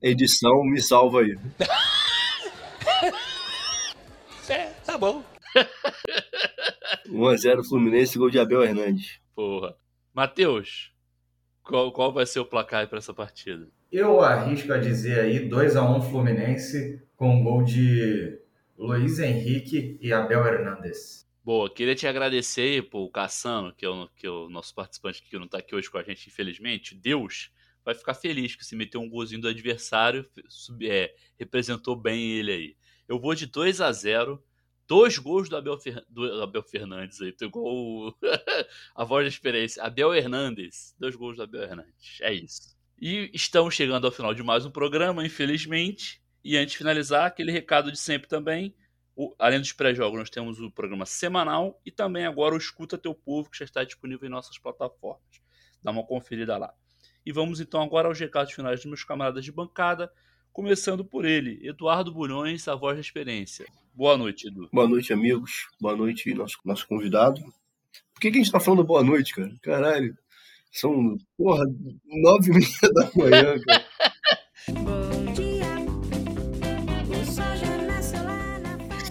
Edição, 0.00 0.62
me 0.62 0.80
salva 0.80 1.22
aí. 1.22 1.36
é, 4.48 4.66
tá 4.84 4.96
bom. 4.96 5.24
1x0 7.08 7.64
Fluminense, 7.68 8.16
gol 8.16 8.30
de 8.30 8.38
Abel 8.38 8.62
Hernandes. 8.62 9.18
Porra. 9.34 9.74
Matheus, 10.14 10.92
qual, 11.64 11.90
qual 11.90 12.12
vai 12.12 12.26
ser 12.26 12.38
o 12.38 12.44
placar 12.44 12.88
para 12.88 12.98
essa 12.98 13.12
partida? 13.12 13.68
Eu 13.90 14.20
arrisco 14.20 14.72
a 14.72 14.78
dizer 14.78 15.18
aí 15.18 15.48
2x1 15.48 16.08
Fluminense 16.10 17.02
com 17.16 17.42
gol 17.42 17.64
de 17.64 18.38
Luiz 18.76 19.18
Henrique 19.18 19.98
e 20.00 20.12
Abel 20.12 20.46
Hernandes. 20.46 21.26
Boa, 21.42 21.68
queria 21.68 21.96
te 21.96 22.06
agradecer, 22.06 22.88
pô, 22.88 23.02
o 23.04 23.10
Cassano, 23.10 23.74
que 23.74 23.84
é 23.84 23.88
o, 23.88 24.08
que 24.14 24.28
é 24.28 24.30
o 24.30 24.48
nosso 24.48 24.72
participante 24.74 25.20
que 25.22 25.36
não 25.36 25.46
está 25.46 25.58
aqui 25.58 25.74
hoje 25.74 25.90
com 25.90 25.98
a 25.98 26.04
gente, 26.04 26.28
infelizmente. 26.28 26.94
Deus 26.94 27.50
vai 27.88 27.94
ficar 27.94 28.12
feliz 28.12 28.54
que 28.54 28.66
se 28.66 28.76
meteu 28.76 29.00
um 29.00 29.08
golzinho 29.08 29.40
do 29.40 29.48
adversário, 29.48 30.28
é, 30.82 31.14
representou 31.38 31.96
bem 31.96 32.32
ele 32.32 32.52
aí. 32.52 32.76
Eu 33.08 33.18
vou 33.18 33.34
de 33.34 33.46
2 33.46 33.80
a 33.80 33.90
0 33.90 34.44
dois 34.86 35.16
gols 35.16 35.48
do 35.48 35.56
Abel, 35.56 35.78
Fer, 35.78 36.04
do 36.06 36.42
Abel 36.42 36.62
Fernandes 36.62 37.20
aí, 37.22 37.34
igual 37.40 38.14
a 38.94 39.04
voz 39.04 39.24
da 39.24 39.28
experiência. 39.28 39.82
Abel 39.82 40.14
Hernandes, 40.14 40.94
dois 40.98 41.16
gols 41.16 41.36
do 41.36 41.42
Abel 41.42 41.62
Hernandes, 41.62 42.20
é 42.20 42.32
isso. 42.34 42.76
E 42.98 43.30
estamos 43.32 43.74
chegando 43.74 44.06
ao 44.06 44.12
final 44.12 44.34
de 44.34 44.42
mais 44.42 44.66
um 44.66 44.70
programa, 44.70 45.24
infelizmente. 45.24 46.22
E 46.44 46.58
antes 46.58 46.72
de 46.72 46.78
finalizar, 46.78 47.24
aquele 47.24 47.52
recado 47.52 47.90
de 47.90 47.98
sempre 47.98 48.28
também. 48.28 48.74
O, 49.16 49.34
além 49.38 49.60
dos 49.60 49.72
pré-jogos, 49.72 50.18
nós 50.18 50.30
temos 50.30 50.60
o 50.60 50.70
programa 50.70 51.06
semanal 51.06 51.80
e 51.86 51.90
também 51.90 52.26
agora 52.26 52.54
o 52.54 52.58
Escuta 52.58 52.98
Teu 52.98 53.14
Povo, 53.14 53.50
que 53.50 53.58
já 53.58 53.64
está 53.64 53.82
disponível 53.82 54.26
em 54.26 54.30
nossas 54.30 54.58
plataformas. 54.58 55.42
Dá 55.82 55.90
uma 55.90 56.06
conferida 56.06 56.56
lá. 56.58 56.74
E 57.28 57.30
vamos 57.30 57.60
então 57.60 57.82
agora 57.82 58.08
aos 58.08 58.18
recados 58.18 58.54
finais 58.54 58.80
dos 58.80 58.86
meus 58.86 59.04
camaradas 59.04 59.44
de 59.44 59.52
bancada, 59.52 60.10
começando 60.50 61.04
por 61.04 61.26
ele, 61.26 61.60
Eduardo 61.62 62.10
Bulhões, 62.10 62.66
a 62.66 62.74
voz 62.74 62.96
da 62.96 63.02
experiência. 63.02 63.66
Boa 63.92 64.16
noite, 64.16 64.48
Edu. 64.48 64.66
Boa 64.72 64.88
noite, 64.88 65.12
amigos. 65.12 65.68
Boa 65.78 65.94
noite, 65.94 66.32
nosso, 66.32 66.56
nosso 66.64 66.88
convidado. 66.88 67.42
Por 68.14 68.20
que, 68.22 68.30
que 68.30 68.38
a 68.38 68.40
gente 68.40 68.46
está 68.46 68.58
falando 68.58 68.82
boa 68.82 69.04
noite, 69.04 69.34
cara? 69.34 69.54
Caralho. 69.60 70.16
São, 70.72 71.18
porra, 71.36 71.66
nove 72.06 72.50
e 72.50 72.54
meia 72.54 72.92
da 72.94 73.10
manhã, 73.14 73.60
cara. 73.60 73.84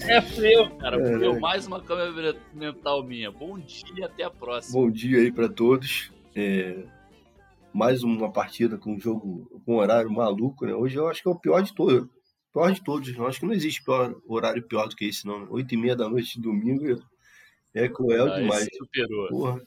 É 0.09 0.21
frio, 0.23 0.75
cara. 0.77 0.99
É. 0.99 1.17
Frio. 1.17 1.39
Mais 1.39 1.67
uma 1.67 1.79
câmera 1.83 2.35
mental 2.51 3.03
minha. 3.03 3.29
Bom 3.29 3.59
dia, 3.59 4.07
até 4.07 4.23
a 4.23 4.31
próxima. 4.31 4.81
Bom 4.81 4.89
dia 4.89 5.19
aí 5.19 5.31
para 5.31 5.47
todos. 5.47 6.11
É... 6.35 6.96
Mais 7.77 8.01
uma 8.01 8.31
partida 8.31 8.75
com 8.75 8.95
um 8.95 8.99
jogo 8.99 9.61
com 9.63 9.75
um 9.75 9.77
horário 9.77 10.09
maluco, 10.09 10.65
né? 10.65 10.73
Hoje 10.73 10.95
eu 10.95 11.07
acho 11.07 11.21
que 11.21 11.27
é 11.27 11.31
o 11.31 11.39
pior 11.39 11.61
de 11.61 11.75
todos. 11.75 12.09
Pior 12.51 12.71
de 12.71 12.83
todos. 12.83 13.15
Eu 13.15 13.27
acho 13.27 13.39
que 13.39 13.45
não 13.45 13.53
existe 13.53 13.83
pior, 13.83 14.19
horário 14.25 14.67
pior 14.67 14.87
do 14.87 14.95
que 14.95 15.05
esse, 15.05 15.27
não. 15.27 15.47
Oito 15.51 15.75
e 15.75 15.77
meia 15.77 15.95
da 15.95 16.09
noite 16.09 16.37
de 16.37 16.41
domingo 16.41 16.99
é 17.75 17.87
cruel 17.87 18.33
ah, 18.33 18.39
demais. 18.39 18.67
Superou. 18.75 19.27
Porra. 19.27 19.61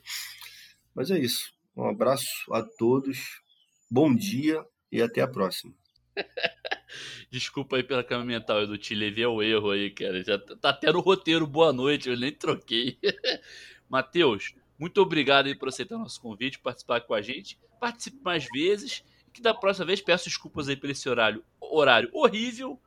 Mas 0.92 1.12
é 1.12 1.20
isso. 1.20 1.52
Um 1.76 1.88
abraço 1.88 2.52
a 2.52 2.64
todos. 2.64 3.40
Bom 3.88 4.12
dia 4.12 4.60
e 4.90 5.00
até 5.00 5.20
a 5.20 5.28
próxima. 5.28 5.72
Desculpa 7.30 7.76
aí 7.76 7.84
pela 7.84 8.02
câmera 8.02 8.26
mental, 8.26 8.64
Edu. 8.64 8.76
Te 8.76 8.92
levei 8.92 9.22
ao 9.22 9.40
erro 9.40 9.70
aí, 9.70 9.88
cara. 9.88 10.20
Já 10.24 10.36
tá 10.36 10.70
até 10.70 10.92
no 10.92 10.98
roteiro 10.98 11.46
boa 11.46 11.72
noite, 11.72 12.08
eu 12.08 12.16
nem 12.16 12.32
troquei. 12.32 12.98
Matheus, 13.88 14.52
Muito 14.80 15.02
obrigado 15.02 15.46
aí 15.46 15.54
por 15.54 15.68
aceitar 15.68 15.98
nosso 15.98 16.18
convite, 16.22 16.58
participar 16.58 17.02
com 17.02 17.12
a 17.12 17.20
gente. 17.20 17.58
Participe 17.78 18.18
mais 18.24 18.46
vezes. 18.50 19.04
Que 19.30 19.42
da 19.42 19.52
próxima 19.52 19.86
vez 19.86 20.00
peço 20.00 20.24
desculpas 20.24 20.68
aí 20.68 20.74
pelo 20.74 20.90
esse 20.90 21.08
horário, 21.08 21.44
horário 21.60 22.08
horrível 22.12 22.80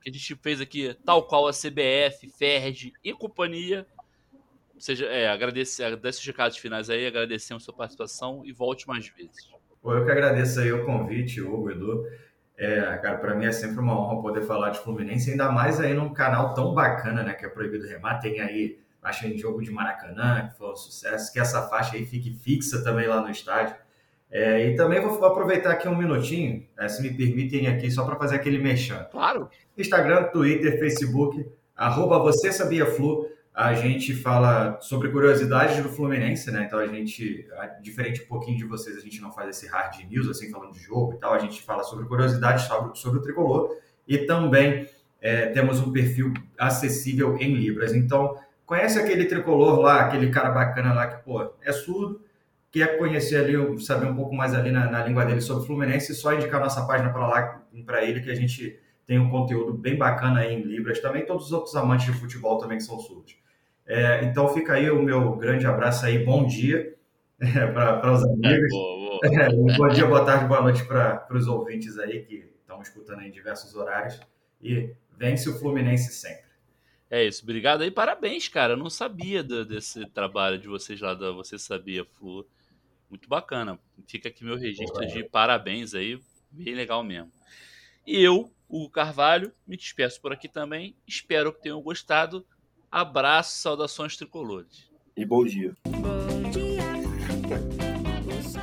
que 0.00 0.10
a 0.10 0.12
gente 0.12 0.36
fez 0.36 0.60
aqui, 0.60 0.94
tal 1.04 1.26
qual 1.26 1.48
a 1.48 1.52
CBF, 1.52 2.28
Ferg 2.38 2.92
e 3.02 3.12
companhia. 3.12 3.86
Seja, 4.78 5.06
é, 5.06 5.28
agradecer, 5.28 5.82
agradecer 5.84 6.20
os 6.20 6.26
recados 6.26 6.58
finais 6.58 6.88
aí, 6.88 7.06
agradecemos 7.06 7.62
a 7.62 7.64
sua 7.64 7.74
participação 7.74 8.42
e 8.44 8.52
volte 8.52 8.86
mais 8.86 9.08
vezes. 9.08 9.50
Eu 9.84 10.04
que 10.04 10.10
agradeço 10.10 10.60
aí 10.60 10.70
o 10.70 10.84
convite, 10.84 11.40
Hugo, 11.40 11.70
Edu. 11.70 12.04
É, 12.56 12.80
cara, 12.98 13.18
para 13.18 13.34
mim 13.34 13.46
é 13.46 13.52
sempre 13.52 13.80
uma 13.80 13.98
honra 13.98 14.20
poder 14.20 14.42
falar 14.42 14.70
de 14.70 14.80
Fluminense, 14.80 15.30
ainda 15.30 15.50
mais 15.50 15.80
aí 15.80 15.94
num 15.94 16.12
canal 16.12 16.54
tão 16.54 16.74
bacana, 16.74 17.22
né, 17.22 17.32
que 17.32 17.46
é 17.46 17.48
Proibido 17.48 17.86
Remar. 17.86 18.20
Tem 18.20 18.40
aí, 18.40 18.78
acho 19.02 19.26
em 19.26 19.36
jogo 19.36 19.62
de 19.62 19.70
Maracanã, 19.70 20.48
que 20.48 20.58
foi 20.58 20.70
um 20.70 20.76
sucesso, 20.76 21.32
que 21.32 21.38
essa 21.38 21.68
faixa 21.68 21.96
aí 21.96 22.04
fique 22.04 22.32
fixa 22.34 22.82
também 22.82 23.06
lá 23.06 23.20
no 23.20 23.30
estádio. 23.30 23.76
É, 24.30 24.66
e 24.66 24.76
também 24.76 25.00
vou 25.00 25.24
aproveitar 25.24 25.70
aqui 25.70 25.88
um 25.88 25.96
minutinho, 25.96 26.66
é, 26.78 26.86
se 26.86 27.00
me 27.00 27.10
permitem 27.14 27.66
aqui, 27.66 27.90
só 27.90 28.04
para 28.04 28.16
fazer 28.16 28.36
aquele 28.36 28.58
mexão. 28.58 29.06
Claro. 29.10 29.48
Instagram, 29.76 30.24
Twitter, 30.24 30.78
Facebook, 30.78 31.50
arroba 31.74 32.18
Você 32.18 32.52
Sabia 32.52 32.84
Flu 32.84 33.26
a 33.58 33.74
gente 33.74 34.14
fala 34.14 34.80
sobre 34.80 35.08
curiosidades 35.08 35.82
do 35.82 35.88
Fluminense, 35.88 36.48
né? 36.52 36.62
Então 36.64 36.78
a 36.78 36.86
gente, 36.86 37.44
diferente 37.82 38.22
um 38.22 38.26
pouquinho 38.26 38.56
de 38.56 38.64
vocês, 38.64 38.96
a 38.96 39.00
gente 39.00 39.20
não 39.20 39.32
faz 39.32 39.48
esse 39.48 39.66
hard 39.66 39.98
news, 40.08 40.28
assim, 40.28 40.48
falando 40.48 40.74
de 40.74 40.78
jogo 40.78 41.14
e 41.14 41.16
tal, 41.16 41.34
a 41.34 41.40
gente 41.40 41.60
fala 41.62 41.82
sobre 41.82 42.06
curiosidades 42.06 42.66
sobre, 42.66 42.96
sobre 42.96 43.18
o 43.18 43.22
tricolor 43.22 43.76
e 44.06 44.18
também 44.18 44.88
é, 45.20 45.46
temos 45.46 45.80
um 45.80 45.90
perfil 45.90 46.32
acessível 46.56 47.36
em 47.38 47.52
Libras. 47.52 47.92
Então, 47.96 48.36
conhece 48.68 48.98
aquele 48.98 49.24
tricolor 49.24 49.80
lá, 49.80 50.02
aquele 50.02 50.30
cara 50.30 50.50
bacana 50.50 50.92
lá 50.92 51.06
que, 51.06 51.24
pô, 51.24 51.54
é 51.62 51.72
surdo, 51.72 52.20
quer 52.70 52.98
conhecer 52.98 53.36
ali, 53.36 53.80
saber 53.80 54.06
um 54.06 54.14
pouco 54.14 54.34
mais 54.34 54.54
ali 54.54 54.70
na, 54.70 54.90
na 54.90 55.02
língua 55.02 55.24
dele 55.24 55.40
sobre 55.40 55.62
o 55.62 55.66
Fluminense, 55.66 56.14
só 56.14 56.34
indicar 56.34 56.60
nossa 56.60 56.86
página 56.86 57.08
para 57.08 57.26
lá, 57.26 57.62
para 57.86 58.04
ele, 58.04 58.20
que 58.20 58.30
a 58.30 58.34
gente 58.34 58.78
tem 59.06 59.18
um 59.18 59.30
conteúdo 59.30 59.72
bem 59.72 59.96
bacana 59.96 60.40
aí 60.40 60.54
em 60.54 60.60
Libras. 60.60 61.00
Também 61.00 61.24
todos 61.24 61.46
os 61.46 61.52
outros 61.52 61.74
amantes 61.76 62.04
de 62.04 62.12
futebol 62.12 62.58
também 62.58 62.76
que 62.76 62.84
são 62.84 63.00
surdos. 63.00 63.38
É, 63.86 64.22
então 64.24 64.46
fica 64.48 64.74
aí 64.74 64.90
o 64.90 65.02
meu 65.02 65.34
grande 65.36 65.66
abraço 65.66 66.04
aí, 66.04 66.22
bom 66.22 66.44
dia 66.44 66.94
é, 67.40 67.66
para 67.68 68.12
os 68.12 68.22
amigos. 68.22 68.44
É, 68.44 68.68
boa, 68.68 69.18
boa. 69.18 69.20
É, 69.24 69.76
bom 69.78 69.88
dia, 69.88 70.06
boa 70.06 70.24
tarde, 70.26 70.44
boa 70.44 70.60
noite 70.60 70.84
para 70.84 71.26
os 71.30 71.48
ouvintes 71.48 71.98
aí 71.98 72.22
que 72.22 72.52
estão 72.60 72.82
escutando 72.82 73.22
em 73.22 73.30
diversos 73.30 73.74
horários. 73.74 74.20
E 74.60 74.90
vence 75.16 75.48
o 75.48 75.58
Fluminense 75.58 76.12
sempre. 76.12 76.47
É 77.10 77.24
isso, 77.24 77.42
obrigado 77.42 77.82
aí, 77.82 77.90
parabéns, 77.90 78.48
cara. 78.48 78.74
Eu 78.74 78.76
não 78.76 78.90
sabia 78.90 79.42
do, 79.42 79.64
desse 79.64 80.04
trabalho 80.06 80.58
de 80.58 80.68
vocês 80.68 81.00
lá 81.00 81.14
da 81.14 81.30
Você 81.30 81.58
Sabia, 81.58 82.04
Flu. 82.04 82.46
Muito 83.08 83.28
bacana. 83.28 83.78
Fica 84.06 84.28
aqui 84.28 84.44
meu 84.44 84.58
registro 84.58 85.06
de 85.06 85.24
parabéns 85.24 85.94
aí, 85.94 86.20
bem 86.50 86.74
legal 86.74 87.02
mesmo. 87.02 87.32
E 88.06 88.22
eu, 88.22 88.52
o 88.68 88.90
Carvalho, 88.90 89.52
me 89.66 89.76
despeço 89.76 90.20
por 90.20 90.32
aqui 90.32 90.48
também. 90.48 90.94
Espero 91.06 91.52
que 91.52 91.62
tenham 91.62 91.80
gostado. 91.80 92.46
Abraço, 92.90 93.58
saudações 93.62 94.16
tricolores. 94.16 94.90
E 95.16 95.24
bom 95.24 95.44
dia. 95.44 95.74
Bom 95.86 96.50
dia. 96.50 96.78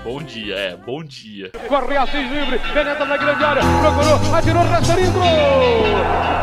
Bom 0.04 0.22
dia, 0.22 0.56
é, 0.56 0.78
bom 0.78 1.04
dia. 1.04 1.52
Corre 1.68 1.98
Assis 1.98 2.30
livre, 2.30 2.60
penetra 2.60 3.06
na 3.06 3.18
grande 3.18 3.44
área, 3.44 3.64
procurou, 3.82 4.36
atirou, 4.36 4.64
rastreou, 4.64 5.12
gol! 5.12 5.24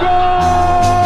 Gol! 0.00 1.01